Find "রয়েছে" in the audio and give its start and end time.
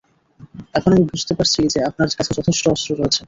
2.93-3.19